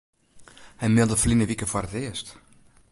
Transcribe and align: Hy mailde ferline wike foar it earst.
Hy 0.81 0.87
mailde 0.93 1.17
ferline 1.21 1.45
wike 1.49 1.67
foar 1.71 1.85
it 1.89 1.95
earst. 2.01 2.27